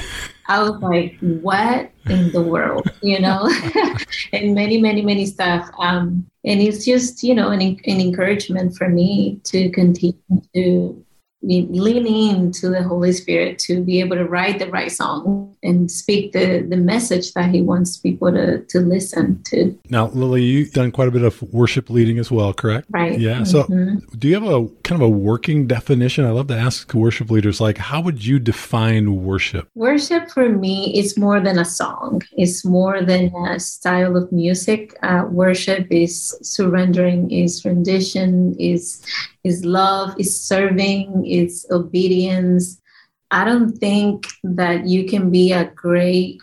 I 0.49 0.63
was 0.63 0.81
like, 0.83 1.17
what 1.21 1.91
in 2.09 2.31
the 2.33 2.43
world, 2.43 2.89
you 3.03 3.21
know? 3.21 3.51
and 4.33 4.55
many, 4.55 4.81
many, 4.81 5.03
many 5.03 5.27
stuff. 5.27 5.71
Um, 5.79 6.27
and 6.45 6.61
it's 6.61 6.85
just, 6.85 7.23
you 7.23 7.35
know, 7.35 7.51
an, 7.51 7.61
an 7.61 8.01
encouragement 8.01 8.77
for 8.77 8.89
me 8.89 9.41
to 9.45 9.71
continue 9.71 10.21
to 10.55 11.06
lean 11.47 12.07
into 12.07 12.69
the 12.69 12.83
Holy 12.83 13.13
Spirit 13.13 13.59
to 13.61 13.83
be 13.83 14.01
able 14.01 14.17
to 14.17 14.25
write 14.25 14.59
the 14.59 14.71
right 14.71 14.91
song 14.91 15.57
and 15.63 15.91
speak 15.91 16.33
the, 16.33 16.67
the 16.69 16.77
message 16.77 17.33
that 17.35 17.51
he 17.51 17.63
wants 17.63 17.97
people 17.97 18.33
to, 18.33 18.63
to 18.65 18.81
listen 18.81 19.43
to. 19.45 19.79
Now, 19.89 20.09
Lilly, 20.09 20.43
you've 20.43 20.73
done 20.73 20.93
quite 20.93 21.09
a 21.09 21.11
bit 21.11 21.23
of 21.23 21.41
worship 21.43 21.91
leading 21.91 22.19
as 22.19 22.31
well, 22.31 22.53
correct? 22.53 22.89
Right. 22.91 23.19
Yeah. 23.19 23.45
So 23.45 23.65
mm-hmm. 23.65 23.99
do 24.19 24.29
you 24.29 24.35
have 24.35 24.45
a 24.45 24.69
kind 24.83 25.01
of 25.01 25.07
a 25.07 25.09
working 25.09 25.67
definition? 25.67 26.25
I 26.25 26.31
love 26.31 26.49
to 26.49 26.57
ask 26.57 26.93
worship 26.95 27.31
leaders, 27.31 27.61
like, 27.61 27.79
how 27.79 28.01
would 28.01 28.25
you 28.25 28.39
define 28.39 29.25
worship? 29.25 29.69
Worship 29.75 30.31
for 30.31 30.49
me 30.49 30.99
is 30.99 31.17
more 31.17 31.41
than 31.41 31.59
a 31.59 31.65
song. 31.65 32.23
It's 32.33 32.65
more 32.65 33.03
than 33.03 33.35
a 33.49 33.61
style 33.61 34.17
of 34.17 34.31
music. 34.33 34.97
Uh, 35.03 35.25
worship 35.31 35.87
is 35.91 36.37
surrendering, 36.43 37.31
is 37.31 37.65
rendition, 37.65 38.55
is 38.59 39.03
is 39.47 39.65
love, 39.65 40.19
is 40.19 40.39
serving, 40.39 41.25
is 41.25 41.67
obedience. 41.71 42.81
I 43.31 43.45
don't 43.45 43.73
think 43.79 44.27
that 44.43 44.87
you 44.87 45.07
can 45.07 45.31
be 45.31 45.53
a 45.53 45.65
great 45.65 46.41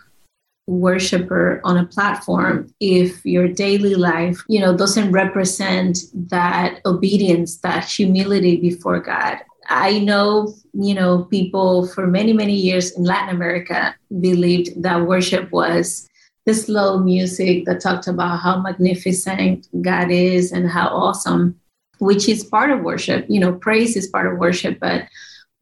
worshiper 0.66 1.60
on 1.64 1.78
a 1.78 1.86
platform 1.86 2.74
if 2.80 3.26
your 3.26 3.50
daily 3.50 3.96
life 3.96 4.42
you 4.48 4.62
know 4.62 4.76
doesn't 4.76 5.12
represent 5.12 6.00
that 6.14 6.80
obedience 6.86 7.58
that 7.58 7.84
humility 7.84 8.56
before 8.56 8.98
god 8.98 9.40
i 9.68 10.00
know 10.00 10.54
you 10.72 10.94
know 10.94 11.26
people 11.26 11.86
for 11.88 12.08
many 12.08 12.32
many 12.32 12.54
years 12.54 12.92
in 12.92 13.04
latin 13.04 13.36
america 13.36 13.94
believed 14.22 14.82
that 14.82 15.06
worship 15.06 15.52
was 15.52 16.08
the 16.46 16.54
slow 16.54 16.98
music 16.98 17.66
that 17.66 17.82
talked 17.82 18.08
about 18.08 18.40
how 18.40 18.58
magnificent 18.62 19.68
god 19.82 20.10
is 20.10 20.54
and 20.54 20.70
how 20.70 20.88
awesome 20.88 21.60
which 22.00 22.28
is 22.28 22.44
part 22.44 22.70
of 22.72 22.82
worship. 22.82 23.26
You 23.30 23.40
know, 23.40 23.54
praise 23.54 23.96
is 23.96 24.08
part 24.08 24.32
of 24.32 24.40
worship, 24.40 24.80
but 24.80 25.08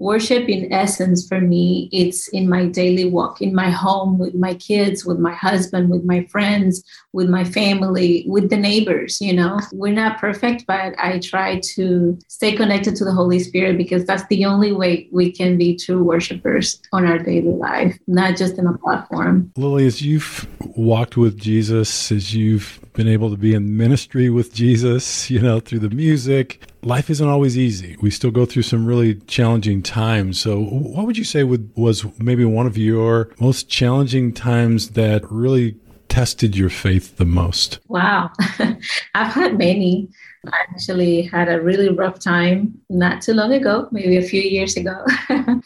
worship 0.02 0.50
in 0.50 0.72
essence 0.74 1.28
for 1.28 1.40
me 1.40 1.88
it's 1.92 2.28
in 2.30 2.50
my 2.50 2.66
daily 2.66 3.06
walk 3.06 3.42
in 3.42 3.54
my 3.54 3.70
home 3.70 4.18
with 4.18 4.34
my 4.34 4.56
kids 4.56 5.06
with 5.06 5.20
my 5.20 5.34
husband 5.34 5.92
with 5.92 6.04
my 6.04 6.24
friends 6.26 6.84
with 7.14 7.30
my 7.30 7.44
family 7.44 8.26
with 8.28 8.50
the 8.50 8.58
neighbors 8.58 9.22
you 9.22 9.32
know 9.32 9.60
we're 9.74 9.94
not 9.94 10.18
perfect 10.20 10.66
but 10.66 10.96
i 10.98 11.20
try 11.20 11.60
to 11.60 12.18
stay 12.28 12.52
connected 12.52 12.96
to 12.96 13.06
the 13.06 13.12
holy 13.12 13.38
spirit 13.38 13.78
because 13.78 14.04
that's 14.06 14.26
the 14.28 14.44
only 14.44 14.72
way 14.72 15.08
we 15.12 15.32
can 15.32 15.56
be 15.56 15.78
true 15.78 16.04
worshipers 16.04 16.82
on 16.92 17.06
our 17.06 17.20
daily 17.20 17.54
life 17.54 17.96
not 18.08 18.36
just 18.36 18.58
in 18.58 18.66
a 18.66 18.78
platform 18.80 19.52
lilly 19.56 19.86
as 19.86 20.02
you've 20.02 20.48
walked 20.76 21.16
with 21.16 21.38
jesus 21.38 22.12
as 22.12 22.34
you've 22.34 22.82
been 22.94 23.08
able 23.08 23.30
to 23.30 23.38
be 23.38 23.54
in 23.54 23.78
ministry 23.78 24.30
with 24.30 24.54
Jesus, 24.54 25.30
you 25.30 25.40
know, 25.40 25.60
through 25.60 25.80
the 25.80 25.90
music. 25.90 26.60
Life 26.84 27.10
isn't 27.12 27.28
always 27.28 27.58
easy. 27.58 27.96
We 28.02 28.10
still 28.10 28.32
go 28.32 28.46
through 28.46 28.64
some 28.64 28.86
really 28.86 29.16
challenging 29.28 29.84
times. 29.84 30.40
So, 30.40 30.60
what 30.60 31.06
would 31.06 31.18
you 31.18 31.24
say 31.24 31.44
would, 31.44 31.72
was 31.76 32.06
maybe 32.20 32.44
one 32.44 32.66
of 32.66 32.78
your 32.78 33.30
most 33.40 33.70
challenging 33.70 34.34
times 34.34 34.92
that 34.92 35.24
really 35.32 35.78
tested 36.10 36.58
your 36.58 36.70
faith 36.70 37.18
the 37.18 37.26
most? 37.26 37.80
Wow. 37.88 38.32
I've 39.16 39.34
had 39.34 39.58
many. 39.58 40.10
I 40.48 40.58
actually 40.72 41.22
had 41.22 41.50
a 41.50 41.62
really 41.62 41.90
rough 41.90 42.20
time 42.20 42.80
not 42.90 43.22
too 43.22 43.34
long 43.34 43.54
ago, 43.54 43.88
maybe 43.92 44.18
a 44.18 44.24
few 44.24 44.42
years 44.42 44.76
ago. 44.76 45.06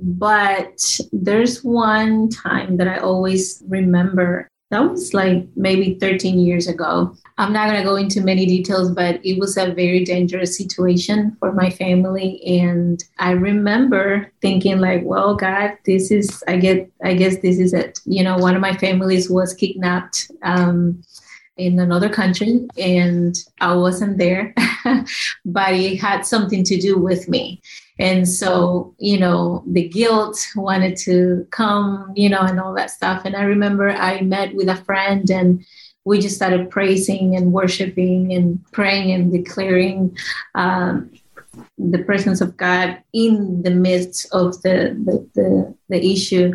but 0.00 1.00
there's 1.12 1.62
one 1.62 2.30
time 2.30 2.78
that 2.78 2.88
I 2.88 2.98
always 2.98 3.62
remember 3.68 4.50
that 4.74 4.90
was 4.90 5.14
like 5.14 5.46
maybe 5.54 5.94
13 6.00 6.40
years 6.40 6.66
ago. 6.66 7.16
I'm 7.38 7.52
not 7.52 7.68
going 7.68 7.80
to 7.80 7.88
go 7.88 7.94
into 7.94 8.20
many 8.20 8.44
details, 8.44 8.90
but 8.90 9.24
it 9.24 9.38
was 9.38 9.56
a 9.56 9.72
very 9.72 10.04
dangerous 10.04 10.56
situation 10.56 11.36
for 11.38 11.52
my 11.52 11.70
family. 11.70 12.42
And 12.44 13.02
I 13.18 13.32
remember 13.32 14.32
thinking 14.40 14.80
like, 14.80 15.02
well, 15.04 15.36
God, 15.36 15.78
this 15.86 16.10
is, 16.10 16.42
I 16.48 16.56
get, 16.56 16.90
I 17.04 17.14
guess 17.14 17.38
this 17.38 17.58
is 17.58 17.72
it. 17.72 18.00
You 18.04 18.24
know, 18.24 18.36
one 18.36 18.56
of 18.56 18.60
my 18.60 18.76
families 18.76 19.30
was 19.30 19.54
kidnapped. 19.54 20.30
Um, 20.42 21.02
in 21.56 21.78
another 21.78 22.08
country 22.08 22.66
and 22.76 23.36
I 23.60 23.76
wasn't 23.76 24.18
there, 24.18 24.52
but 25.44 25.72
it 25.72 26.00
had 26.00 26.26
something 26.26 26.64
to 26.64 26.76
do 26.76 26.98
with 26.98 27.28
me. 27.28 27.62
And 27.98 28.28
so, 28.28 28.94
you 28.98 29.18
know, 29.20 29.62
the 29.66 29.88
guilt 29.88 30.44
wanted 30.56 30.96
to 30.98 31.46
come, 31.50 32.12
you 32.16 32.28
know, 32.28 32.40
and 32.40 32.58
all 32.58 32.74
that 32.74 32.90
stuff. 32.90 33.24
And 33.24 33.36
I 33.36 33.42
remember 33.42 33.90
I 33.90 34.20
met 34.22 34.54
with 34.54 34.68
a 34.68 34.82
friend 34.84 35.30
and 35.30 35.64
we 36.04 36.20
just 36.20 36.36
started 36.36 36.70
praising 36.70 37.36
and 37.36 37.52
worshiping 37.52 38.32
and 38.32 38.60
praying 38.72 39.12
and 39.12 39.32
declaring 39.32 40.16
um, 40.54 41.10
the 41.78 42.00
presence 42.00 42.40
of 42.40 42.56
God 42.56 42.98
in 43.12 43.62
the 43.62 43.70
midst 43.70 44.26
of 44.32 44.60
the, 44.62 44.96
the, 45.04 45.28
the, 45.34 45.74
the 45.88 46.12
issue. 46.12 46.52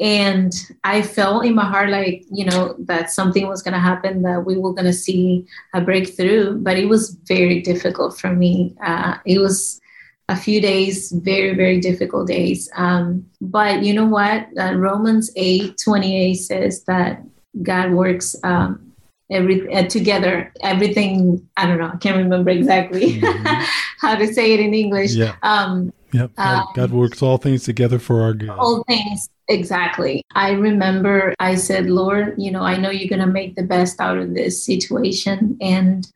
And 0.00 0.52
I 0.84 1.02
felt 1.02 1.44
in 1.44 1.56
my 1.56 1.64
heart 1.64 1.90
like, 1.90 2.24
you 2.30 2.44
know, 2.44 2.76
that 2.80 3.10
something 3.10 3.48
was 3.48 3.62
going 3.62 3.74
to 3.74 3.80
happen, 3.80 4.22
that 4.22 4.44
we 4.44 4.56
were 4.56 4.72
going 4.72 4.84
to 4.84 4.92
see 4.92 5.44
a 5.74 5.80
breakthrough. 5.80 6.56
But 6.58 6.78
it 6.78 6.86
was 6.86 7.18
very 7.26 7.62
difficult 7.62 8.16
for 8.16 8.32
me. 8.32 8.76
Uh, 8.80 9.16
it 9.24 9.40
was 9.40 9.80
a 10.28 10.36
few 10.36 10.60
days, 10.60 11.10
very, 11.12 11.54
very 11.54 11.80
difficult 11.80 12.28
days. 12.28 12.70
Um, 12.76 13.26
but 13.40 13.82
you 13.82 13.94
know 13.94 14.06
what? 14.06 14.46
Uh, 14.58 14.74
Romans 14.74 15.30
8 15.36 15.76
28 15.82 16.34
says 16.34 16.84
that 16.84 17.22
God 17.62 17.92
works 17.92 18.36
um, 18.44 18.92
every 19.30 19.72
uh, 19.74 19.88
together. 19.88 20.52
Everything, 20.60 21.48
I 21.56 21.66
don't 21.66 21.78
know, 21.78 21.90
I 21.92 21.96
can't 21.96 22.16
remember 22.16 22.50
exactly 22.50 23.20
mm-hmm. 23.20 23.64
how 24.00 24.16
to 24.16 24.32
say 24.32 24.52
it 24.52 24.60
in 24.60 24.74
English. 24.74 25.12
Yeah. 25.12 25.36
Um, 25.42 25.92
yep. 26.12 26.30
God, 26.36 26.58
um, 26.60 26.66
God 26.74 26.90
works 26.90 27.22
all 27.22 27.38
things 27.38 27.64
together 27.64 27.98
for 27.98 28.22
our 28.22 28.34
good. 28.34 28.50
All 28.50 28.84
things 28.84 29.28
Exactly. 29.48 30.22
I 30.34 30.52
remember 30.52 31.34
I 31.40 31.54
said, 31.54 31.88
Lord, 31.88 32.34
you 32.36 32.50
know, 32.50 32.62
I 32.62 32.76
know 32.76 32.90
you're 32.90 33.08
going 33.08 33.26
to 33.26 33.26
make 33.26 33.56
the 33.56 33.62
best 33.62 33.98
out 33.98 34.18
of 34.18 34.34
this 34.34 34.62
situation. 34.62 35.56
And 35.60 36.06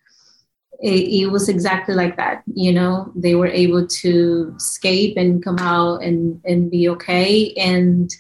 it, 0.83 1.23
it, 1.23 1.27
was 1.31 1.49
exactly 1.49 1.95
like 1.95 2.17
that 2.17 2.43
you 2.55 2.73
know? 2.73 3.13
They 3.15 3.35
were 3.35 3.47
able 3.47 3.87
to 3.87 4.55
escape 4.57 5.17
and 5.17 5.43
come 5.43 5.59
out 5.59 6.03
and 6.03 6.41
and 6.45 6.71
be 6.71 6.89
okay. 6.91 7.53
And 7.55 8.11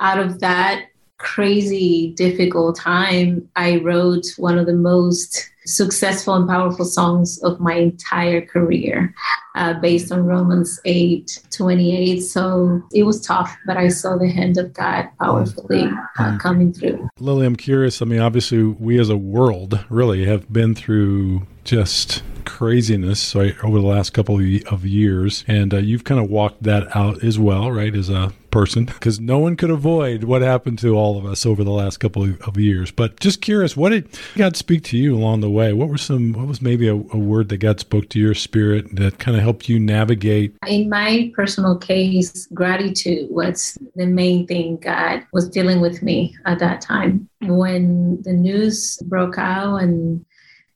out 0.00 0.18
of 0.18 0.40
that 0.40 0.86
crazy 1.20 2.12
difficult 2.16 2.76
time. 2.76 3.48
I 3.54 3.76
wrote 3.76 4.26
one 4.38 4.58
of 4.58 4.66
the 4.66 4.74
most 4.74 5.50
successful 5.66 6.34
and 6.34 6.48
powerful 6.48 6.84
songs 6.84 7.38
of 7.42 7.60
my 7.60 7.74
entire 7.74 8.40
career 8.40 9.14
uh, 9.56 9.74
based 9.74 10.10
on 10.10 10.24
romans 10.24 10.80
8 10.86 11.38
28 11.50 12.20
so 12.20 12.82
it 12.94 13.02
was 13.02 13.20
tough 13.20 13.54
but 13.66 13.76
i 13.76 13.86
saw 13.86 14.16
the 14.16 14.28
hand 14.28 14.56
of 14.56 14.72
god 14.72 15.08
powerfully 15.20 15.88
uh, 16.18 16.38
coming 16.38 16.72
through. 16.72 17.08
Lilly 17.18 17.46
i'm 17.46 17.56
curious. 17.56 18.00
I 18.00 18.06
mean 18.06 18.20
obviously 18.20 18.62
we 18.62 18.98
as 18.98 19.10
a 19.10 19.18
world 19.18 19.84
really 19.90 20.24
have 20.24 20.50
been 20.50 20.74
through 20.74 21.46
just 21.64 22.22
craziness 22.60 23.34
right, 23.34 23.56
over 23.64 23.80
the 23.80 23.86
last 23.86 24.10
couple 24.10 24.38
of 24.38 24.84
years, 24.84 25.46
and 25.48 25.72
uh, 25.72 25.78
you've 25.78 26.04
kind 26.04 26.20
of 26.20 26.28
walked 26.28 26.62
that 26.62 26.94
out 26.94 27.24
as 27.24 27.38
well, 27.38 27.72
right, 27.72 27.94
as 27.94 28.10
a 28.10 28.34
person, 28.50 28.84
because 28.84 29.18
no 29.18 29.38
one 29.38 29.56
could 29.56 29.70
avoid 29.70 30.24
what 30.24 30.42
happened 30.42 30.78
to 30.78 30.94
all 30.94 31.16
of 31.16 31.24
us 31.24 31.46
over 31.46 31.64
the 31.64 31.70
last 31.70 31.96
couple 32.00 32.22
of 32.22 32.58
years. 32.58 32.90
But 32.90 33.18
just 33.18 33.40
curious, 33.40 33.78
what 33.78 33.90
did 33.90 34.08
God 34.36 34.56
speak 34.56 34.84
to 34.84 34.98
you 34.98 35.16
along 35.16 35.40
the 35.40 35.48
way? 35.48 35.72
What 35.72 35.88
were 35.88 35.96
some? 35.96 36.34
What 36.34 36.48
was 36.48 36.60
maybe 36.60 36.86
a, 36.86 36.94
a 36.94 37.16
word 37.16 37.48
that 37.48 37.58
God 37.58 37.80
spoke 37.80 38.10
to 38.10 38.18
your 38.18 38.34
spirit 38.34 38.94
that 38.96 39.18
kind 39.18 39.38
of 39.38 39.42
helped 39.42 39.70
you 39.70 39.80
navigate? 39.80 40.54
In 40.66 40.90
my 40.90 41.32
personal 41.34 41.78
case, 41.78 42.46
gratitude 42.52 43.30
was 43.30 43.78
the 43.94 44.04
main 44.04 44.46
thing 44.46 44.76
God 44.76 45.24
was 45.32 45.48
dealing 45.48 45.80
with 45.80 46.02
me 46.02 46.36
at 46.44 46.58
that 46.58 46.82
time 46.82 47.26
when 47.40 48.20
the 48.22 48.34
news 48.34 48.98
broke 49.06 49.38
out 49.38 49.76
and 49.76 50.26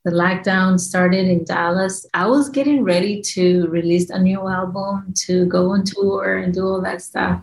the 0.04 0.10
lockdown 0.10 0.78
started 0.78 1.26
in 1.26 1.44
Dallas, 1.44 2.06
I 2.12 2.26
was 2.26 2.50
getting 2.50 2.84
ready 2.84 3.22
to 3.22 3.66
release 3.68 4.10
a 4.10 4.18
new 4.18 4.46
album, 4.46 5.14
to 5.26 5.46
go 5.46 5.70
on 5.70 5.84
tour 5.84 6.38
and 6.38 6.52
do 6.52 6.66
all 6.66 6.82
that 6.82 7.02
stuff. 7.02 7.42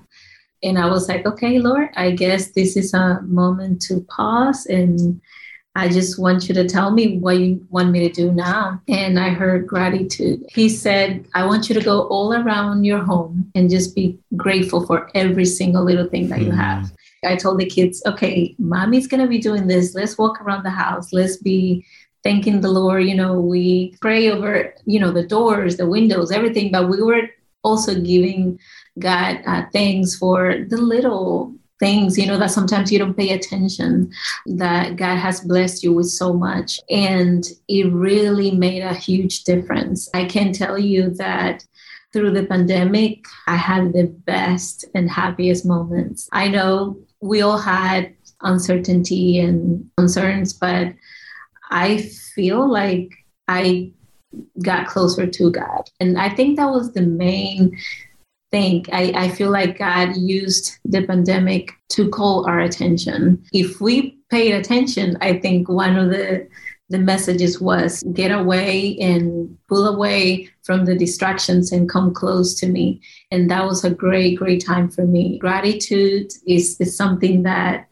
And 0.64 0.78
I 0.78 0.88
was 0.88 1.10
like, 1.10 1.26
okay, 1.26 1.58
Lord, 1.58 1.90
I 1.96 2.12
guess 2.12 2.52
this 2.52 2.78
is 2.78 2.94
a 2.94 3.20
moment 3.24 3.82
to 3.84 4.02
pause 4.02 4.68
and 4.68 5.20
I 5.74 5.88
just 5.88 6.20
want 6.20 6.50
you 6.50 6.56
to 6.56 6.68
tell 6.68 6.92
me 6.92 7.18
what 7.18 7.40
you 7.40 7.66
want 7.70 7.92
me 7.92 8.08
to 8.08 8.14
do 8.14 8.32
now. 8.32 8.82
And 8.90 9.18
I 9.18 9.30
heard 9.30 9.68
gratitude. 9.68 10.44
He 10.50 10.68
said, 10.68 11.26
I 11.34 11.46
want 11.46 11.70
you 11.70 11.76
to 11.76 11.82
go 11.82 12.02
all 12.08 12.34
around 12.34 12.84
your 12.84 13.00
home 13.00 13.50
and 13.56 13.70
just 13.70 13.96
be 13.96 14.20
grateful 14.36 14.86
for 14.86 15.10
every 15.16 15.46
single 15.46 15.84
little 15.84 16.10
thing 16.10 16.28
that 16.28 16.42
you 16.42 16.50
mm-hmm. 16.50 16.58
have. 16.58 16.92
I 17.24 17.36
told 17.38 17.60
the 17.60 17.66
kids, 17.66 18.02
okay, 18.06 18.54
mommy's 18.58 19.08
going 19.08 19.22
to 19.22 19.30
be 19.30 19.40
doing 19.40 19.68
this. 19.68 19.96
Let's 19.96 20.18
walk 20.18 20.42
around 20.42 20.64
the 20.64 20.72
house. 20.72 21.14
Let's 21.14 21.38
be 21.38 21.86
thanking 22.24 22.62
the 22.62 22.72
Lord. 22.72 23.04
You 23.06 23.16
know, 23.16 23.40
we 23.40 23.96
pray 24.02 24.30
over, 24.30 24.74
you 24.86 25.00
know, 25.00 25.12
the 25.12 25.26
doors, 25.26 25.78
the 25.78 25.88
windows, 25.88 26.32
everything, 26.32 26.72
but 26.72 26.90
we 26.90 27.02
were 27.02 27.30
also 27.64 28.00
giving 28.00 28.60
God 29.00 29.42
uh, 29.46 29.64
thanks 29.72 30.16
for 30.16 30.66
the 30.68 30.78
little 30.78 31.54
things, 31.80 32.18
you 32.18 32.28
know, 32.28 32.38
that 32.38 32.52
sometimes 32.52 32.92
you 32.92 33.00
don't 33.00 33.18
pay 33.18 33.32
attention, 33.32 34.12
that 34.46 34.96
God 34.96 35.16
has 35.16 35.42
blessed 35.42 35.84
you 35.84 35.94
with 35.94 36.10
so 36.10 36.32
much. 36.32 36.80
And 36.90 37.44
it 37.68 37.92
really 37.92 38.52
made 38.52 38.84
a 38.84 38.94
huge 38.94 39.44
difference. 39.44 40.08
I 40.14 40.26
can 40.26 40.54
tell 40.54 40.78
you 40.78 41.10
that 41.12 41.66
through 42.14 42.32
the 42.32 42.46
pandemic, 42.46 43.26
I 43.48 43.56
had 43.56 43.94
the 43.94 44.04
best 44.04 44.86
and 44.94 45.10
happiest 45.10 45.66
moments. 45.66 46.30
I 46.32 46.50
know 46.50 47.00
we 47.20 47.42
all 47.42 47.58
had 47.58 48.14
uncertainty 48.42 49.40
and 49.40 49.90
concerns, 49.98 50.54
but 50.54 50.94
I 51.72 52.00
feel 52.36 52.70
like 52.70 53.10
I 53.48 53.92
got 54.62 54.88
closer 54.88 55.28
to 55.28 55.52
God. 55.52 55.90
And 56.00 56.18
I 56.18 56.30
think 56.30 56.58
that 56.58 56.70
was 56.70 56.94
the 56.94 57.02
main 57.02 57.78
thing. 58.52 58.86
I, 58.92 59.14
I 59.16 59.30
feel 59.30 59.50
like 59.50 59.80
God 59.80 60.16
used 60.18 60.78
the 60.86 61.06
pandemic 61.06 61.72
to 61.90 62.10
call 62.10 62.46
our 62.46 62.60
attention. 62.60 63.44
If 63.54 63.82
we 63.82 64.20
paid 64.30 64.54
attention, 64.54 65.18
I 65.22 65.40
think 65.40 65.70
one 65.70 65.98
of 65.98 66.10
the 66.10 66.48
the 66.92 67.00
messages 67.00 67.62
was 67.62 68.04
get 68.12 68.32
away 68.32 68.98
and 69.00 69.58
pull 69.70 69.88
away 69.88 70.50
from 70.64 70.84
the 70.84 70.96
distractions 70.96 71.72
and 71.72 71.90
come 71.90 72.14
close 72.14 72.54
to 72.56 72.68
me. 72.68 73.02
And 73.32 73.50
that 73.50 73.64
was 73.64 73.86
a 73.86 73.90
great, 73.90 74.38
great 74.38 74.64
time 74.64 74.90
for 74.90 75.08
me. 75.08 75.40
Gratitude 75.40 76.34
is, 76.46 76.76
is 76.82 76.96
something 76.96 77.44
that 77.44 77.88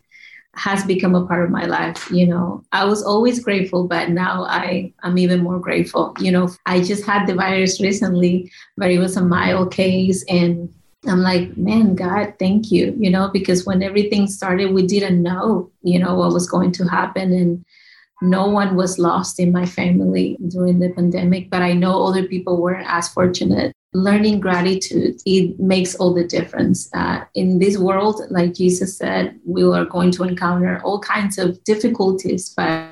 has 0.56 0.84
become 0.84 1.16
a 1.16 1.26
part 1.26 1.46
of 1.46 1.52
my 1.52 1.66
life 1.66 2.10
you 2.12 2.26
know. 2.28 2.64
I 2.72 2.86
was 2.86 3.04
always 3.04 3.44
grateful 3.44 3.88
but 3.88 4.10
now 4.10 4.44
i 4.46 4.92
i'm 5.04 5.18
even 5.18 5.42
more 5.42 5.60
grateful 5.60 6.16
you 6.20 6.32
know. 6.32 6.50
I 6.66 6.82
just 6.82 7.06
had 7.06 7.28
the 7.28 7.36
virus 7.36 7.82
recently 7.82 8.52
but 8.78 8.92
it 8.92 9.00
was 9.00 9.16
a 9.18 9.24
mild 9.24 9.72
case 9.72 10.24
and 10.30 10.74
i'm 11.08 11.22
like 11.22 11.56
man 11.56 11.96
god 11.96 12.34
thank 12.40 12.72
you 12.72 12.94
you 13.00 13.10
know 13.10 13.30
because 13.30 13.66
when 13.66 13.82
everything 13.82 14.28
started 14.28 14.74
we 14.74 14.86
didn't 14.86 15.22
know 15.22 15.72
you 15.82 15.98
know 15.98 16.16
what 16.16 16.34
was 16.34 16.50
going 16.50 16.74
to 16.74 16.84
happen 16.86 17.32
and 17.32 17.64
no 18.22 18.48
one 18.50 18.76
was 18.76 19.00
lost 19.00 19.40
in 19.40 19.52
my 19.52 19.66
family 19.66 20.38
during 20.50 20.80
the 20.80 20.90
pandemic 20.90 21.50
but 21.50 21.62
i 21.62 21.72
know 21.72 22.04
other 22.04 22.24
people 22.24 22.62
weren't 22.62 22.86
as 22.90 23.08
fortunate 23.08 23.74
learning 23.94 24.40
gratitude 24.40 25.20
it 25.26 25.60
makes 25.60 25.96
all 25.96 26.14
the 26.14 26.24
difference. 26.24 26.90
Uh, 26.94 27.24
in 27.34 27.60
this 27.60 27.78
world 27.78 28.22
like 28.30 28.54
jesus 28.54 28.98
said 28.98 29.40
we 29.46 29.64
are 29.64 29.86
going 29.86 30.12
to 30.12 30.24
encounter 30.24 30.82
all 30.84 31.00
kinds 31.00 31.38
of 31.38 31.64
difficulties 31.64 32.54
but 32.56 32.90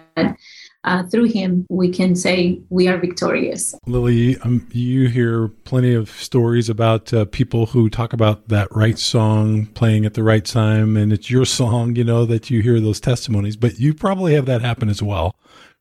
uh, 0.83 1.03
through 1.03 1.25
him 1.25 1.65
we 1.69 1.89
can 1.89 2.15
say 2.15 2.61
we 2.69 2.87
are 2.87 2.97
victorious. 2.97 3.75
Lilly 3.87 4.37
um, 4.39 4.65
you 4.71 5.09
hear 5.09 5.49
plenty 5.49 5.93
of 5.93 6.09
stories 6.09 6.69
about 6.69 7.13
uh, 7.13 7.25
people 7.25 7.67
who 7.67 7.89
talk 7.89 8.13
about 8.13 8.47
that 8.47 8.69
right 8.71 8.97
song 8.97 9.65
playing 9.67 10.05
at 10.05 10.13
the 10.13 10.23
right 10.23 10.45
time 10.45 10.95
and 10.95 11.11
it's 11.11 11.29
your 11.29 11.45
song 11.59 11.95
you 11.95 12.03
know 12.03 12.25
that 12.25 12.49
you 12.49 12.61
hear 12.61 12.79
those 12.79 13.01
testimonies 13.01 13.57
but 13.57 13.79
you 13.79 13.93
probably 13.93 14.33
have 14.33 14.45
that 14.45 14.61
happen 14.61 14.89
as 14.89 15.01
well 15.03 15.35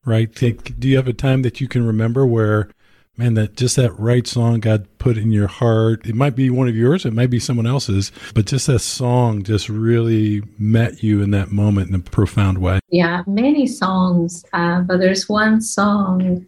right? 0.07 0.33
Do 0.33 0.89
you 0.89 0.97
have 0.97 1.09
a 1.09 1.13
time 1.13 1.43
that 1.43 1.61
you 1.61 1.69
can 1.69 1.85
remember 1.85 2.25
where 2.25 2.71
man, 3.17 3.35
that 3.35 3.57
just 3.57 3.77
that 3.77 3.99
right 3.99 4.27
song 4.27 4.61
God 4.61 4.87
put 4.99 5.17
in 5.17 5.33
your 5.33 5.47
heart. 5.47 6.07
It 6.07 6.15
might 6.15 6.37
be 6.37 6.51
one 6.51 6.69
of 6.69 6.77
yours, 6.77 7.05
it 7.05 7.13
might 7.13 7.31
be 7.31 7.39
someone 7.39 7.67
else's, 7.67 8.13
but 8.35 8.47
just 8.47 8.67
that 8.67 8.81
song 8.81 9.43
just 9.43 9.69
really 9.69 10.43
met 10.59 11.03
you 11.03 11.23
in 11.23 11.31
that 11.31 11.51
moment 11.51 11.89
in 11.89 11.95
a 11.95 12.01
profound 12.01 12.59
way. 12.59 12.81
Yeah, 12.89 13.23
many 13.27 13.67
songs, 13.67 14.45
uh, 14.53 14.81
but 14.81 15.01
there's 15.01 15.29
one 15.29 15.61
song 15.61 16.47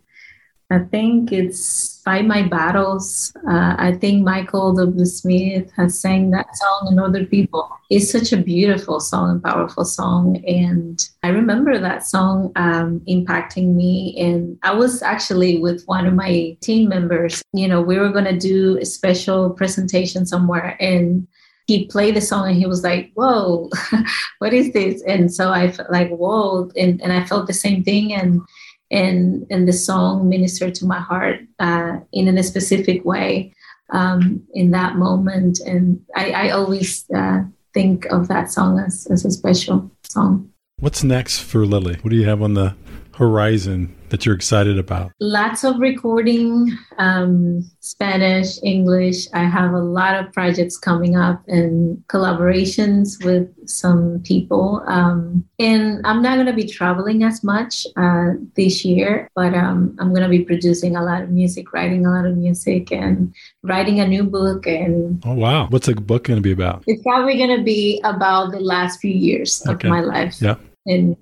I 0.71 0.81
think 0.81 1.33
it's 1.33 2.03
Fight 2.05 2.27
My 2.27 2.43
Battles. 2.43 3.33
Uh, 3.49 3.75
I 3.79 3.93
think 3.93 4.23
Michael 4.23 4.75
W. 4.75 5.05
Smith 5.07 5.73
has 5.77 5.99
sang 5.99 6.31
that 6.31 6.55
song 6.55 6.89
and 6.91 7.01
other 7.01 7.25
people. 7.25 7.71
It's 7.89 8.13
such 8.13 8.35
a 8.35 8.37
beautiful 8.37 9.01
song 9.01 9.31
and 9.31 9.43
powerful 9.43 9.87
song. 9.87 10.45
And 10.47 11.01
I 11.23 11.29
remember 11.29 11.79
that 11.79 12.05
song 12.05 12.53
um, 12.57 13.01
impacting 13.09 13.77
me. 13.77 14.15
And 14.21 14.59
I 14.63 14.75
was 14.75 15.01
actually 15.01 15.59
with 15.59 15.85
one 15.87 16.07
of 16.07 16.13
my 16.13 16.55
team 16.61 16.91
members. 16.91 17.43
You 17.55 17.69
know, 17.69 17.81
we 17.81 17.99
were 17.99 18.11
going 18.11 18.27
to 18.27 18.39
do 18.39 18.77
a 18.77 18.85
special 18.85 19.49
presentation 19.49 20.27
somewhere. 20.27 20.77
And 20.81 21.27
he 21.67 21.87
played 21.87 22.17
the 22.17 22.21
song 22.21 22.49
and 22.49 22.57
he 22.57 22.67
was 22.67 22.83
like, 22.83 23.11
Whoa, 23.15 23.71
what 24.39 24.53
is 24.53 24.73
this? 24.75 25.03
And 25.07 25.33
so 25.33 25.51
I 25.51 25.71
felt 25.71 25.91
like, 25.91 26.11
Whoa. 26.11 26.71
And, 26.77 27.01
and 27.01 27.13
I 27.13 27.25
felt 27.25 27.47
the 27.47 27.55
same 27.55 27.85
thing. 27.85 28.13
And 28.13 28.43
and 28.91 29.47
and 29.51 29.69
the 29.69 29.73
song 29.73 30.29
ministered 30.29 30.75
to 30.77 30.87
my 30.87 31.01
heart 31.01 31.41
uh, 31.59 31.99
in 32.13 32.39
a 32.39 32.43
specific 32.43 33.05
way 33.05 33.53
um, 33.91 34.43
in 34.55 34.71
that 34.73 34.97
moment. 34.97 35.61
And 35.61 36.01
I, 36.15 36.31
I 36.31 36.51
always 36.51 37.05
uh, 37.15 37.43
think 37.75 38.07
of 38.07 38.29
that 38.29 38.51
song 38.51 38.79
as, 38.79 39.07
as 39.11 39.25
a 39.25 39.31
special 39.31 39.91
song. 40.05 40.51
What's 40.81 41.03
next 41.03 41.41
for 41.41 41.67
Lilly? 41.67 41.97
What 42.03 42.11
do 42.11 42.17
you 42.17 42.27
have 42.27 42.43
on 42.43 42.55
the 42.55 42.75
horizon 43.19 43.93
that 44.11 44.25
you're 44.25 44.35
excited 44.35 44.79
about? 44.79 45.11
Lots 45.21 45.65
of 45.65 45.79
recording, 45.81 46.71
um, 46.99 47.69
Spanish, 47.81 48.63
English. 48.63 49.27
I 49.35 49.45
have 49.45 49.73
a 49.73 49.81
lot 49.81 50.15
of 50.15 50.33
projects 50.33 50.79
coming 50.79 51.17
up 51.17 51.43
and 51.49 51.99
collaborations 52.07 53.23
with 53.25 53.49
some 53.69 54.23
people. 54.25 54.83
Um, 54.87 55.45
and 55.59 56.01
I'm 56.07 56.23
not 56.23 56.37
going 56.37 56.47
to 56.47 56.53
be 56.53 56.65
traveling 56.65 57.25
as 57.25 57.43
much 57.43 57.87
uh, 57.97 58.35
this 58.55 58.85
year, 58.85 59.29
but 59.35 59.53
um, 59.53 59.97
I'm 59.99 60.11
going 60.11 60.23
to 60.23 60.29
be 60.29 60.45
producing 60.45 60.97
a 60.97 61.03
lot 61.03 61.21
of 61.23 61.31
music, 61.31 61.73
writing 61.73 62.07
a 62.07 62.11
lot 62.11 62.25
of 62.25 62.37
music, 62.37 62.93
and 62.93 63.35
writing 63.65 63.99
a 63.99 64.07
new 64.07 64.23
book. 64.23 64.67
And 64.67 65.21
oh 65.27 65.35
wow, 65.35 65.67
what's 65.69 65.87
the 65.87 65.97
book 65.97 66.25
going 66.25 66.39
to 66.39 66.43
be 66.43 66.53
about? 66.53 66.85
It's 66.87 67.03
probably 67.03 67.37
going 67.37 67.57
to 67.57 67.65
be 67.65 68.01
about 68.05 68.53
the 68.53 68.61
last 68.61 69.01
few 69.01 69.11
years 69.13 69.61
okay. 69.67 69.89
of 69.89 69.91
my 69.91 70.01
life. 70.01 70.41
Yeah. 70.41 70.55
And 70.87 71.17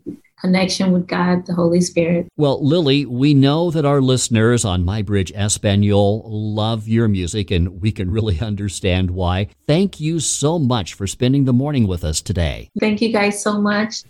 connection 0.46 0.92
with 0.92 1.08
God, 1.08 1.44
the 1.46 1.54
Holy 1.54 1.80
Spirit. 1.80 2.28
Well, 2.36 2.64
Lilly, 2.64 3.04
we 3.04 3.34
know 3.34 3.72
that 3.72 3.84
our 3.84 4.00
listeners 4.00 4.64
on 4.64 4.84
My 4.84 5.02
Bridge 5.02 5.32
Espanol 5.32 6.22
love 6.24 6.86
your 6.86 7.08
music, 7.08 7.50
and 7.50 7.80
we 7.80 7.90
can 7.90 8.10
really 8.12 8.38
understand 8.52 9.10
why. 9.10 9.48
Thank 9.66 9.98
you 9.98 10.20
so 10.20 10.58
much 10.58 10.94
for 10.94 11.08
spending 11.08 11.46
the 11.46 11.52
morning 11.52 11.88
with 11.88 12.04
us 12.04 12.20
today. 12.20 12.70
Thank 12.78 13.02
you 13.02 13.12
guys 13.12 13.42
so 13.42 13.60
much. 13.60 14.02